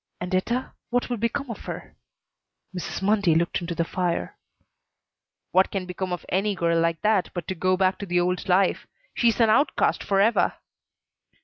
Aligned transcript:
"And 0.19 0.33
Etta 0.33 0.71
what 0.89 1.11
will 1.11 1.17
become 1.17 1.51
of 1.51 1.65
her?" 1.65 1.93
Mrs. 2.75 3.03
Mundy 3.03 3.35
looked 3.35 3.61
into 3.61 3.75
the 3.75 3.85
fire. 3.85 4.35
"What 5.51 5.69
can 5.69 5.85
become 5.85 6.11
of 6.11 6.25
any 6.29 6.55
girl 6.55 6.79
like 6.81 7.01
that 7.03 7.29
but 7.35 7.47
to 7.49 7.53
go 7.53 7.77
back 7.77 7.99
to 7.99 8.07
the 8.07 8.19
old 8.19 8.49
life? 8.49 8.87
She's 9.13 9.39
an 9.39 9.51
outcast 9.51 10.03
forever." 10.03 10.53